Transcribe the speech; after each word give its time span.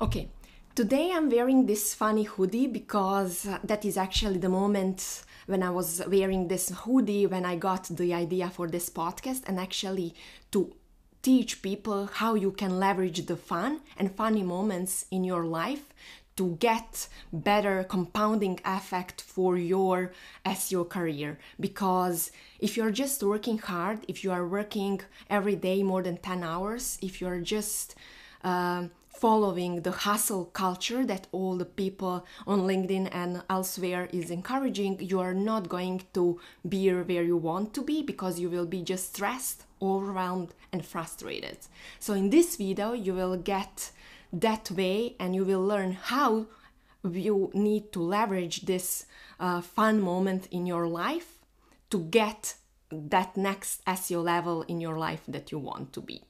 Okay, 0.00 0.28
today 0.76 1.10
I'm 1.12 1.28
wearing 1.28 1.66
this 1.66 1.92
funny 1.92 2.22
hoodie 2.22 2.68
because 2.68 3.48
that 3.64 3.84
is 3.84 3.96
actually 3.96 4.38
the 4.38 4.48
moment 4.48 5.24
when 5.46 5.60
I 5.60 5.70
was 5.70 6.00
wearing 6.06 6.46
this 6.46 6.68
hoodie 6.68 7.26
when 7.26 7.44
I 7.44 7.56
got 7.56 7.88
the 7.90 8.14
idea 8.14 8.48
for 8.48 8.68
this 8.68 8.88
podcast 8.88 9.42
and 9.48 9.58
actually 9.58 10.14
to 10.52 10.72
teach 11.20 11.62
people 11.62 12.06
how 12.06 12.36
you 12.36 12.52
can 12.52 12.78
leverage 12.78 13.26
the 13.26 13.36
fun 13.36 13.80
and 13.96 14.14
funny 14.14 14.44
moments 14.44 15.04
in 15.10 15.24
your 15.24 15.44
life 15.44 15.92
to 16.36 16.56
get 16.60 17.08
better 17.32 17.82
compounding 17.82 18.60
effect 18.64 19.20
for 19.20 19.56
your 19.56 20.12
SEO 20.46 20.88
career. 20.88 21.40
Because 21.58 22.30
if 22.60 22.76
you're 22.76 22.92
just 22.92 23.20
working 23.24 23.58
hard 23.58 24.04
if 24.06 24.22
you 24.22 24.30
are 24.30 24.46
working 24.46 25.00
every 25.28 25.56
day 25.56 25.82
more 25.82 26.04
than 26.04 26.18
10 26.18 26.44
hours 26.44 26.98
if 27.02 27.20
you're 27.20 27.40
just 27.40 27.96
uh, 28.44 28.84
following 29.08 29.82
the 29.82 29.90
hustle 29.90 30.44
culture 30.46 31.04
that 31.04 31.26
all 31.32 31.56
the 31.56 31.64
people 31.64 32.24
on 32.46 32.60
LinkedIn 32.60 33.08
and 33.12 33.42
elsewhere 33.50 34.08
is 34.12 34.30
encouraging, 34.30 35.00
you 35.00 35.18
are 35.20 35.34
not 35.34 35.68
going 35.68 36.02
to 36.14 36.38
be 36.68 36.90
where 36.92 37.22
you 37.22 37.36
want 37.36 37.74
to 37.74 37.82
be 37.82 38.02
because 38.02 38.38
you 38.38 38.48
will 38.48 38.66
be 38.66 38.82
just 38.82 39.14
stressed, 39.14 39.64
overwhelmed, 39.82 40.54
and 40.72 40.84
frustrated. 40.84 41.58
So, 41.98 42.14
in 42.14 42.30
this 42.30 42.56
video, 42.56 42.92
you 42.92 43.14
will 43.14 43.36
get 43.36 43.90
that 44.32 44.70
way 44.70 45.16
and 45.18 45.34
you 45.34 45.44
will 45.44 45.64
learn 45.64 45.92
how 45.92 46.46
you 47.04 47.50
need 47.54 47.92
to 47.92 48.00
leverage 48.00 48.62
this 48.62 49.06
uh, 49.40 49.60
fun 49.60 50.00
moment 50.00 50.46
in 50.50 50.66
your 50.66 50.86
life 50.86 51.38
to 51.90 52.00
get 52.00 52.54
that 52.90 53.36
next 53.36 53.84
SEO 53.84 54.22
level 54.22 54.62
in 54.62 54.80
your 54.80 54.98
life 54.98 55.22
that 55.28 55.52
you 55.52 55.58
want 55.58 55.92
to 55.92 56.00
be. 56.00 56.22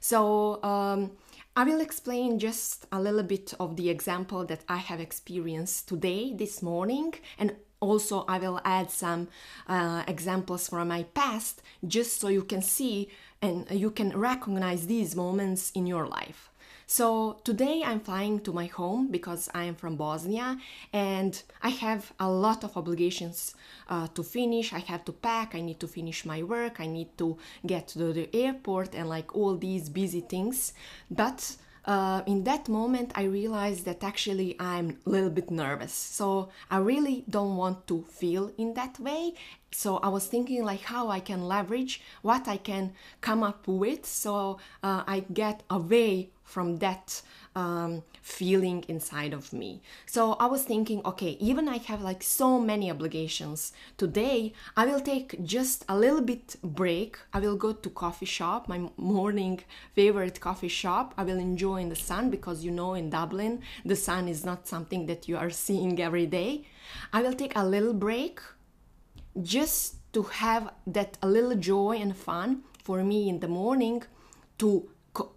So, 0.00 0.62
um, 0.62 1.12
I 1.56 1.62
will 1.62 1.80
explain 1.80 2.40
just 2.40 2.86
a 2.90 3.00
little 3.00 3.22
bit 3.22 3.54
of 3.60 3.76
the 3.76 3.88
example 3.88 4.44
that 4.46 4.64
I 4.68 4.78
have 4.78 4.98
experienced 4.98 5.86
today, 5.88 6.32
this 6.34 6.62
morning, 6.62 7.14
and 7.38 7.54
also 7.78 8.24
I 8.26 8.38
will 8.38 8.60
add 8.64 8.90
some 8.90 9.28
uh, 9.68 10.02
examples 10.08 10.68
from 10.68 10.88
my 10.88 11.04
past 11.14 11.62
just 11.86 12.20
so 12.20 12.28
you 12.28 12.42
can 12.42 12.62
see 12.62 13.08
and 13.40 13.70
you 13.70 13.90
can 13.90 14.18
recognize 14.18 14.86
these 14.86 15.14
moments 15.14 15.70
in 15.72 15.86
your 15.86 16.06
life. 16.08 16.50
So 16.86 17.40
today 17.44 17.82
I'm 17.84 18.00
flying 18.00 18.40
to 18.40 18.52
my 18.52 18.66
home 18.66 19.08
because 19.10 19.48
I 19.54 19.64
am 19.64 19.74
from 19.74 19.96
Bosnia 19.96 20.58
and 20.92 21.42
I 21.62 21.70
have 21.70 22.12
a 22.20 22.28
lot 22.28 22.62
of 22.62 22.76
obligations 22.76 23.54
uh, 23.88 24.08
to 24.08 24.22
finish. 24.22 24.72
I 24.72 24.80
have 24.80 25.04
to 25.06 25.12
pack, 25.12 25.54
I 25.54 25.62
need 25.62 25.80
to 25.80 25.88
finish 25.88 26.26
my 26.26 26.42
work, 26.42 26.80
I 26.80 26.86
need 26.86 27.16
to 27.18 27.38
get 27.66 27.88
to 27.88 28.12
the 28.12 28.28
airport 28.34 28.94
and 28.94 29.08
like 29.08 29.34
all 29.34 29.56
these 29.56 29.88
busy 29.88 30.20
things. 30.20 30.74
But 31.10 31.56
uh, 31.86 32.22
in 32.26 32.44
that 32.44 32.68
moment, 32.68 33.12
I 33.14 33.24
realized 33.24 33.84
that 33.84 34.02
actually 34.02 34.56
I'm 34.58 34.98
a 35.06 35.10
little 35.10 35.30
bit 35.30 35.50
nervous. 35.50 35.92
So 35.92 36.50
I 36.70 36.78
really 36.78 37.24
don't 37.28 37.56
want 37.56 37.86
to 37.88 38.04
feel 38.04 38.52
in 38.56 38.74
that 38.74 38.98
way. 38.98 39.34
So 39.70 39.98
I 39.98 40.08
was 40.08 40.26
thinking 40.26 40.64
like 40.64 40.82
how 40.82 41.08
I 41.08 41.20
can 41.20 41.46
leverage 41.48 42.00
what 42.22 42.46
I 42.46 42.56
can 42.56 42.92
come 43.20 43.42
up 43.42 43.66
with 43.66 44.06
so 44.06 44.58
uh, 44.82 45.02
I 45.06 45.24
get 45.32 45.62
away 45.68 46.30
from 46.54 46.76
that 46.76 47.20
um, 47.56 48.02
feeling 48.22 48.84
inside 48.86 49.32
of 49.32 49.52
me. 49.52 49.82
So 50.06 50.34
I 50.44 50.46
was 50.46 50.62
thinking, 50.62 51.00
okay, 51.04 51.32
even 51.48 51.68
I 51.68 51.78
have 51.90 52.00
like 52.10 52.22
so 52.22 52.48
many 52.60 52.86
obligations 52.96 53.72
today, 53.96 54.52
I 54.76 54.86
will 54.86 55.00
take 55.00 55.28
just 55.44 55.84
a 55.88 55.96
little 56.04 56.20
bit 56.20 56.56
break. 56.62 57.18
I 57.32 57.40
will 57.40 57.56
go 57.56 57.72
to 57.72 57.90
coffee 57.90 58.30
shop, 58.38 58.68
my 58.68 58.80
morning 58.96 59.56
favorite 59.94 60.38
coffee 60.48 60.74
shop. 60.82 61.06
I 61.20 61.24
will 61.28 61.40
enjoy 61.50 61.78
in 61.84 61.88
the 61.88 62.02
sun 62.10 62.30
because 62.30 62.64
you 62.64 62.70
know 62.70 62.94
in 62.94 63.10
Dublin 63.10 63.54
the 63.84 63.96
sun 63.96 64.28
is 64.28 64.44
not 64.44 64.68
something 64.68 65.06
that 65.06 65.28
you 65.28 65.36
are 65.36 65.50
seeing 65.66 66.00
every 66.00 66.26
day. 66.26 66.52
I 67.12 67.18
will 67.22 67.36
take 67.42 67.56
a 67.56 67.66
little 67.74 67.94
break 68.06 68.40
just 69.42 69.96
to 70.12 70.22
have 70.44 70.64
that 70.86 71.18
a 71.20 71.28
little 71.28 71.56
joy 71.56 71.94
and 72.04 72.16
fun 72.16 72.62
for 72.84 73.02
me 73.02 73.28
in 73.28 73.40
the 73.40 73.48
morning 73.48 74.04
to 74.58 74.88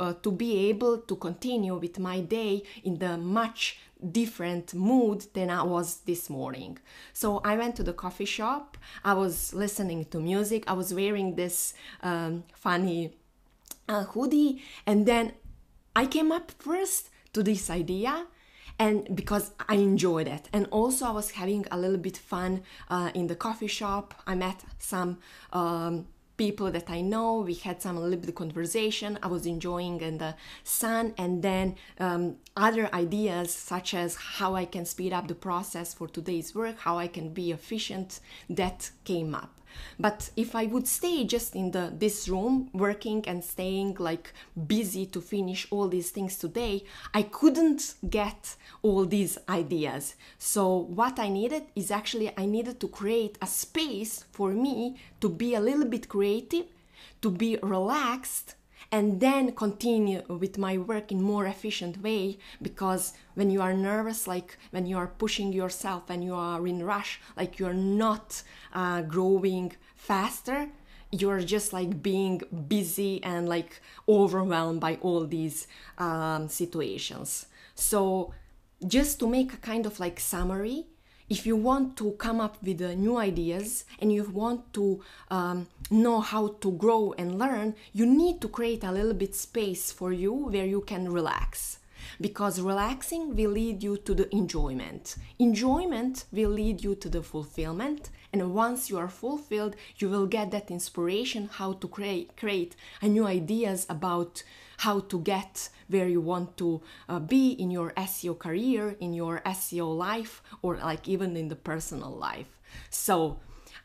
uh, 0.00 0.14
to 0.22 0.30
be 0.30 0.68
able 0.68 0.98
to 0.98 1.16
continue 1.16 1.76
with 1.76 1.98
my 1.98 2.20
day 2.20 2.62
in 2.84 2.98
the 2.98 3.16
much 3.16 3.78
different 4.12 4.74
mood 4.74 5.26
than 5.32 5.50
I 5.50 5.62
was 5.62 6.00
this 6.00 6.28
morning. 6.28 6.78
So 7.12 7.40
I 7.44 7.56
went 7.56 7.76
to 7.76 7.82
the 7.82 7.92
coffee 7.92 8.24
shop. 8.24 8.76
I 9.04 9.14
was 9.14 9.54
listening 9.54 10.04
to 10.06 10.20
music. 10.20 10.64
I 10.66 10.74
was 10.74 10.92
wearing 10.92 11.36
this 11.36 11.74
um, 12.02 12.44
funny 12.54 13.14
uh, 13.88 14.04
hoodie, 14.04 14.62
and 14.86 15.06
then 15.06 15.32
I 15.96 16.06
came 16.06 16.32
up 16.32 16.50
first 16.58 17.10
to 17.32 17.42
this 17.42 17.70
idea 17.70 18.26
and 18.78 19.14
because 19.14 19.52
I 19.68 19.74
enjoyed 19.74 20.26
it. 20.26 20.48
And 20.52 20.66
also, 20.70 21.06
I 21.06 21.10
was 21.12 21.32
having 21.32 21.64
a 21.70 21.78
little 21.78 21.96
bit 21.96 22.16
fun 22.16 22.62
uh, 22.90 23.10
in 23.14 23.28
the 23.28 23.36
coffee 23.36 23.68
shop. 23.68 24.14
I 24.26 24.34
met 24.34 24.62
some 24.78 25.18
um, 25.52 26.06
people 26.36 26.70
that 26.70 26.90
I 26.90 27.00
know. 27.00 27.40
We 27.40 27.54
had 27.54 27.80
some 27.80 27.96
little 27.96 28.18
bit 28.18 28.34
conversation. 28.34 29.18
I 29.22 29.28
was 29.28 29.46
enjoying 29.46 30.00
in 30.00 30.18
the 30.18 30.34
sun, 30.62 31.14
and 31.18 31.42
then 31.42 31.76
um, 31.98 32.36
other 32.56 32.88
ideas 32.94 33.52
such 33.52 33.94
as 33.94 34.16
how 34.16 34.54
I 34.54 34.64
can 34.64 34.84
speed 34.84 35.12
up 35.12 35.28
the 35.28 35.34
process 35.34 35.94
for 35.94 36.08
today's 36.08 36.54
work, 36.54 36.78
how 36.78 36.98
I 36.98 37.08
can 37.08 37.32
be 37.32 37.52
efficient, 37.52 38.20
that 38.50 38.90
came 39.04 39.34
up. 39.34 39.50
But 39.98 40.30
if 40.36 40.54
I 40.54 40.66
would 40.66 40.86
stay 40.86 41.24
just 41.24 41.54
in 41.54 41.70
the 41.70 41.92
this 41.98 42.28
room 42.28 42.70
working 42.72 43.24
and 43.26 43.42
staying 43.42 43.96
like 43.98 44.32
busy 44.66 45.06
to 45.06 45.20
finish 45.20 45.66
all 45.70 45.88
these 45.88 46.10
things 46.10 46.36
today, 46.36 46.84
I 47.12 47.22
couldn't 47.22 47.94
get 48.08 48.56
all 48.82 49.04
these 49.04 49.38
ideas. 49.48 50.14
So 50.38 50.76
what 50.76 51.18
I 51.18 51.28
needed 51.28 51.64
is 51.74 51.90
actually 51.90 52.32
I 52.36 52.46
needed 52.46 52.80
to 52.80 52.88
create 52.88 53.38
a 53.42 53.46
space 53.46 54.24
for 54.32 54.50
me 54.50 54.96
to 55.20 55.28
be 55.28 55.54
a 55.54 55.60
little 55.60 55.86
bit 55.86 56.08
creative, 56.08 56.23
to 57.22 57.30
be 57.30 57.58
relaxed 57.62 58.54
and 58.92 59.20
then 59.20 59.52
continue 59.52 60.22
with 60.28 60.58
my 60.58 60.76
work 60.76 61.10
in 61.10 61.20
more 61.22 61.46
efficient 61.46 62.02
way 62.02 62.38
because 62.60 63.12
when 63.34 63.50
you 63.50 63.60
are 63.60 63.74
nervous 63.74 64.26
like 64.26 64.58
when 64.70 64.86
you 64.86 64.96
are 64.96 65.06
pushing 65.06 65.52
yourself 65.52 66.10
and 66.10 66.22
you 66.22 66.34
are 66.34 66.66
in 66.66 66.84
rush 66.84 67.20
like 67.36 67.58
you're 67.58 67.74
not 67.74 68.42
uh, 68.74 69.00
growing 69.02 69.72
faster 69.96 70.68
you're 71.20 71.40
just 71.40 71.72
like 71.72 72.02
being 72.02 72.42
busy 72.68 73.22
and 73.22 73.48
like 73.48 73.80
overwhelmed 74.08 74.80
by 74.80 74.98
all 75.00 75.26
these 75.26 75.66
um, 75.98 76.48
situations. 76.48 77.46
So 77.74 78.34
just 78.86 79.20
to 79.20 79.28
make 79.28 79.52
a 79.52 79.58
kind 79.58 79.86
of 79.86 80.00
like 80.00 80.18
summary 80.18 80.86
if 81.28 81.46
you 81.46 81.56
want 81.56 81.96
to 81.96 82.12
come 82.12 82.40
up 82.40 82.62
with 82.62 82.82
uh, 82.82 82.94
new 82.94 83.16
ideas 83.16 83.84
and 83.98 84.12
you 84.12 84.24
want 84.24 84.72
to 84.74 85.00
um, 85.30 85.66
know 85.90 86.20
how 86.20 86.48
to 86.60 86.72
grow 86.72 87.14
and 87.16 87.38
learn, 87.38 87.74
you 87.92 88.06
need 88.06 88.40
to 88.40 88.48
create 88.48 88.84
a 88.84 88.92
little 88.92 89.14
bit 89.14 89.34
space 89.34 89.90
for 89.90 90.12
you 90.12 90.32
where 90.32 90.66
you 90.66 90.82
can 90.82 91.10
relax. 91.10 91.78
Because 92.20 92.60
relaxing 92.60 93.34
will 93.34 93.50
lead 93.50 93.82
you 93.82 93.96
to 93.96 94.14
the 94.14 94.32
enjoyment. 94.34 95.16
Enjoyment 95.38 96.26
will 96.30 96.50
lead 96.50 96.84
you 96.84 96.94
to 96.96 97.08
the 97.08 97.22
fulfillment. 97.22 98.10
And 98.34 98.52
once 98.52 98.90
you 98.90 98.98
are 98.98 99.08
fulfilled, 99.08 99.76
you 99.98 100.08
will 100.08 100.26
get 100.26 100.50
that 100.50 100.68
inspiration 100.68 101.48
how 101.52 101.74
to 101.74 101.86
create, 101.86 102.36
create 102.36 102.74
new 103.00 103.28
ideas 103.28 103.86
about 103.88 104.42
how 104.78 104.98
to 104.98 105.20
get 105.20 105.68
where 105.86 106.08
you 106.08 106.20
want 106.20 106.56
to 106.56 106.82
uh, 107.08 107.20
be 107.20 107.50
in 107.50 107.70
your 107.70 107.92
SEO 107.92 108.36
career, 108.36 108.96
in 108.98 109.14
your 109.14 109.40
SEO 109.46 109.96
life, 109.96 110.42
or 110.62 110.78
like 110.78 111.06
even 111.06 111.36
in 111.36 111.46
the 111.46 111.54
personal 111.54 112.10
life. 112.10 112.58
So, 112.90 113.38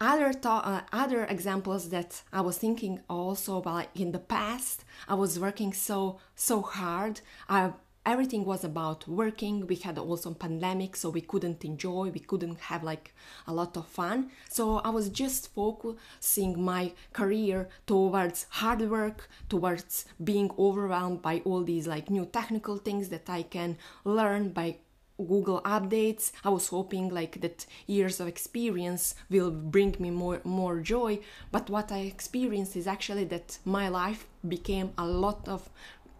other 0.00 0.32
th- 0.32 0.44
uh, 0.44 0.80
other 0.92 1.24
examples 1.26 1.90
that 1.90 2.22
I 2.32 2.40
was 2.40 2.58
thinking 2.58 2.98
also 3.08 3.58
about 3.58 3.86
in 3.94 4.10
the 4.10 4.18
past, 4.18 4.82
I 5.06 5.14
was 5.14 5.38
working 5.38 5.72
so 5.72 6.18
so 6.34 6.62
hard. 6.62 7.20
I 7.48 7.74
everything 8.04 8.44
was 8.44 8.64
about 8.64 9.06
working. 9.06 9.66
We 9.66 9.76
had 9.76 9.98
also 9.98 10.32
pandemic 10.34 10.96
so 10.96 11.10
we 11.10 11.20
couldn't 11.20 11.64
enjoy. 11.64 12.10
We 12.10 12.20
couldn't 12.20 12.60
have 12.60 12.82
like 12.82 13.14
a 13.46 13.52
lot 13.52 13.76
of 13.76 13.86
fun. 13.86 14.30
So 14.48 14.78
i 14.78 14.90
was 14.90 15.08
just 15.08 15.52
focusing 15.54 16.62
my 16.62 16.92
career 17.12 17.68
towards 17.86 18.46
hard 18.60 18.80
work 18.90 19.28
towards 19.48 20.04
being 20.22 20.50
overwhelmed 20.58 21.22
by 21.22 21.42
all 21.44 21.62
these 21.62 21.86
like 21.86 22.10
new 22.10 22.26
technical 22.26 22.76
things 22.76 23.08
that 23.08 23.28
i 23.28 23.42
can 23.42 23.76
learn 24.04 24.50
by 24.50 24.76
google 25.18 25.60
updates. 25.62 26.32
I 26.44 26.50
was 26.50 26.68
hoping 26.68 27.08
like 27.10 27.40
that 27.40 27.66
years 27.86 28.20
of 28.20 28.26
experience 28.28 29.14
will 29.30 29.50
bring 29.50 29.94
me 29.98 30.10
more 30.10 30.40
more 30.44 30.80
joy. 30.80 31.20
But 31.50 31.70
what 31.70 31.92
i 31.92 32.00
experienced 32.00 32.76
is 32.76 32.86
actually 32.86 33.24
that 33.26 33.58
my 33.64 33.88
life 33.88 34.26
became 34.48 34.92
a 34.98 35.06
lot 35.06 35.48
of 35.48 35.70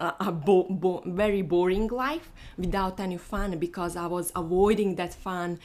a, 0.00 0.32
bo- 0.32 0.66
bo- 0.68 1.02
very 1.06 1.42
boring 1.42 1.88
life 1.88 2.30
without 2.56 3.00
any 3.00 3.16
fun 3.16 3.58
because 3.58 3.96
I 3.96 4.06
was 4.06 4.32
avoiding 4.34 4.96
that 4.96 5.14
fun 5.14 5.58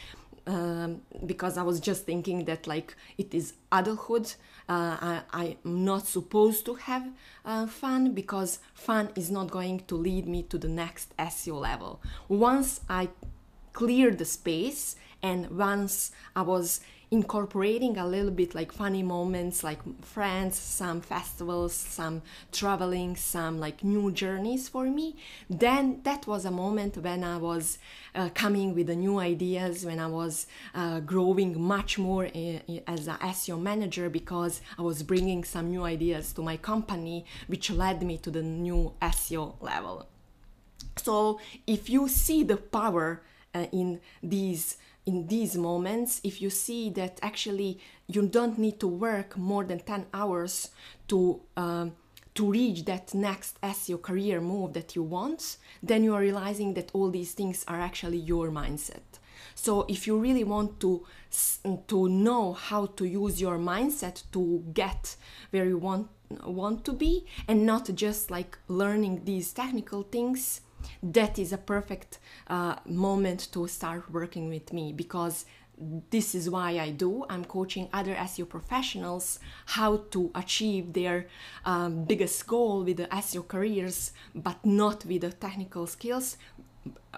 um, 0.47 1.01
because 1.25 1.57
I 1.57 1.63
was 1.63 1.79
just 1.79 2.05
thinking 2.05 2.45
that 2.45 2.67
like 2.67 2.95
it 3.17 3.33
is 3.33 3.53
adulthood. 3.71 4.33
Uh, 4.67 5.21
I, 5.31 5.57
I'm 5.63 5.85
not 5.85 6.07
supposed 6.07 6.65
to 6.65 6.75
have 6.75 7.09
uh, 7.45 7.67
fun 7.67 8.13
because 8.13 8.59
fun 8.73 9.09
is 9.15 9.29
not 9.29 9.51
going 9.51 9.81
to 9.87 9.95
lead 9.95 10.27
me 10.27 10.43
to 10.43 10.57
the 10.57 10.69
next 10.69 11.15
SEO 11.17 11.59
level. 11.59 12.01
Once 12.27 12.81
I 12.89 13.09
cleared 13.73 14.17
the 14.17 14.25
space 14.25 14.95
and 15.21 15.49
once 15.51 16.11
I 16.35 16.41
was 16.41 16.81
incorporating 17.11 17.97
a 17.97 18.07
little 18.07 18.31
bit 18.31 18.55
like 18.55 18.71
funny 18.71 19.03
moments 19.03 19.65
like 19.65 19.79
friends 20.01 20.57
some 20.57 21.01
festivals 21.01 21.73
some 21.73 22.21
traveling 22.53 23.17
some 23.17 23.59
like 23.59 23.83
new 23.83 24.09
journeys 24.13 24.69
for 24.69 24.85
me. 24.85 25.17
Then 25.49 25.99
that 26.03 26.25
was 26.25 26.45
a 26.45 26.51
moment 26.51 26.95
when 26.97 27.25
i 27.25 27.35
was 27.35 27.77
uh, 28.15 28.29
coming 28.33 28.73
with 28.73 28.87
the 28.87 28.95
new 28.95 29.19
ideas 29.19 29.85
when 29.85 29.99
i 29.99 30.07
was 30.07 30.47
uh, 30.73 31.01
growing 31.01 31.61
much 31.61 31.99
more 31.99 32.25
in, 32.25 32.61
in, 32.67 32.81
as 32.87 33.09
a 33.09 33.17
seo 33.35 33.61
manager 33.61 34.09
because 34.09 34.61
i 34.79 34.81
was 34.81 35.03
bringing 35.03 35.43
some 35.43 35.69
new 35.69 35.83
ideas 35.83 36.31
to 36.31 36.41
my 36.41 36.55
company 36.55 37.25
which 37.47 37.69
led 37.69 38.01
me 38.03 38.17
to 38.17 38.31
the 38.31 38.41
new 38.41 38.93
seo 39.01 39.55
level. 39.61 40.07
So 40.95 41.39
if 41.67 41.89
you 41.89 42.07
see 42.07 42.43
the 42.43 42.57
power 42.57 43.21
uh, 43.53 43.65
in 43.71 43.99
these 44.23 44.77
in 45.05 45.27
these 45.27 45.55
moments 45.57 46.21
if 46.23 46.41
you 46.41 46.49
see 46.49 46.89
that 46.91 47.19
actually 47.23 47.79
you 48.07 48.27
don't 48.27 48.57
need 48.57 48.79
to 48.79 48.87
work 48.87 49.37
more 49.37 49.63
than 49.63 49.79
10 49.79 50.05
hours 50.13 50.69
to 51.07 51.41
um, 51.57 51.93
to 52.33 52.49
reach 52.49 52.85
that 52.85 53.13
next 53.13 53.59
SEO 53.61 54.01
career 54.01 54.39
move 54.39 54.73
that 54.73 54.95
you 54.95 55.03
want, 55.03 55.57
then 55.83 56.03
you 56.03 56.15
are 56.15 56.21
realizing 56.21 56.73
that 56.75 56.89
all 56.93 57.09
these 57.09 57.33
things 57.33 57.65
are 57.67 57.79
actually 57.79 58.17
your 58.17 58.49
mindset. 58.49 59.01
So 59.53 59.85
if 59.89 60.07
you 60.07 60.17
really 60.17 60.43
want 60.43 60.79
to 60.79 61.05
to 61.87 62.09
know 62.09 62.53
how 62.53 62.87
to 62.87 63.05
use 63.05 63.39
your 63.39 63.57
mindset 63.57 64.23
to 64.31 64.63
get 64.73 65.15
where 65.51 65.65
you 65.65 65.77
want 65.77 66.07
want 66.45 66.85
to 66.85 66.93
be 66.93 67.25
and 67.47 67.65
not 67.65 67.93
just 67.95 68.31
like 68.31 68.57
learning 68.67 69.23
these 69.25 69.51
technical 69.51 70.03
things, 70.03 70.61
that 71.03 71.39
is 71.39 71.53
a 71.53 71.57
perfect 71.57 72.19
uh, 72.47 72.75
moment 72.85 73.47
to 73.53 73.67
start 73.67 74.11
working 74.11 74.49
with 74.49 74.73
me 74.73 74.93
because 74.93 75.45
this 76.09 76.35
is 76.35 76.49
why 76.49 76.79
I 76.79 76.91
do. 76.91 77.25
I'm 77.29 77.45
coaching 77.45 77.89
other 77.91 78.13
SEO 78.13 78.47
professionals 78.47 79.39
how 79.65 79.97
to 80.11 80.31
achieve 80.35 80.93
their 80.93 81.27
um, 81.65 82.03
biggest 82.05 82.45
goal 82.45 82.83
with 82.83 82.97
the 82.97 83.07
SEO 83.07 83.47
careers, 83.47 84.11
but 84.35 84.63
not 84.65 85.05
with 85.05 85.21
the 85.21 85.31
technical 85.31 85.87
skills, 85.87 86.37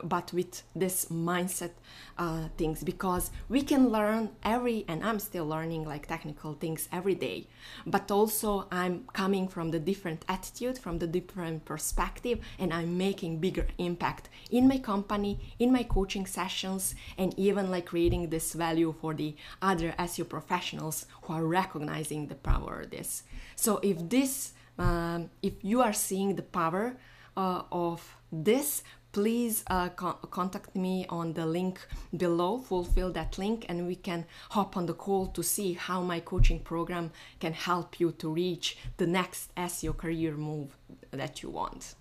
but 0.04 0.34
with 0.34 0.64
this 0.76 1.06
mindset 1.06 1.72
uh, 2.18 2.48
things 2.58 2.84
because 2.84 3.32
we 3.48 3.62
can 3.62 3.90
learn 3.90 4.30
every 4.44 4.86
and 4.88 5.04
i'm 5.04 5.20
still 5.20 5.46
learning 5.46 5.86
like 5.86 6.08
technical 6.08 6.54
things 6.54 6.90
every 6.92 7.16
day. 7.16 7.48
But 7.86 8.12
also 8.12 8.68
i'm 8.72 9.06
coming 9.14 9.48
from 9.48 9.72
the 9.72 9.80
different 9.80 10.26
attitude 10.28 10.78
from 10.78 11.00
the 11.00 11.08
different 11.08 11.66
perspective 11.66 12.40
and 12.60 12.74
i'm 12.74 12.98
making 12.98 13.40
bigger 13.40 13.68
impact 13.78 14.30
in 14.52 14.68
my 14.68 14.80
company 14.80 15.40
in 15.60 15.72
my 15.72 15.84
coaching 15.84 16.26
sessions 16.26 16.96
and 17.18 17.38
even 17.38 17.72
like 17.72 17.86
creating 17.86 18.30
this 18.30 18.54
value 18.54 18.94
for 19.00 19.14
the 19.14 19.36
other 19.62 19.94
seo 20.00 20.28
professionals 20.28 21.06
who 21.24 21.34
are 21.34 21.46
recognizing 21.46 22.28
the 22.28 22.36
power 22.36 22.82
of 22.82 22.90
this. 22.90 23.24
So 23.56 23.80
if 23.84 24.10
this 24.10 24.54
um, 24.78 25.30
if 25.42 25.54
you 25.62 25.82
are 25.82 25.94
seeing 25.94 26.36
the 26.36 26.42
power 26.42 26.98
uh, 27.38 27.64
of 27.72 28.18
this 28.32 28.84
please 29.14 29.64
uh, 29.68 29.90
co- 29.90 30.20
contact 30.32 30.76
me 30.76 31.06
on 31.08 31.34
the 31.34 31.46
link 31.46 31.80
below, 32.18 32.58
fulfill 32.58 33.12
that 33.14 33.38
link, 33.38 33.66
and 33.70 33.88
we 33.88 33.96
can 33.96 34.26
hop 34.50 34.76
on 34.76 34.88
the 34.88 34.94
call 34.94 35.28
to 35.28 35.42
see 35.42 35.74
how 35.74 36.02
my 36.02 36.20
coaching 36.20 36.60
program 36.60 37.12
can 37.40 37.54
help 37.54 38.00
you 38.00 38.12
to 38.12 38.30
reach 38.30 38.78
the 38.98 39.08
next 39.08 39.56
SEO 39.56 39.96
career 39.96 40.36
move 40.36 40.76
that 41.12 41.42
you 41.42 41.50
want. 41.50 41.96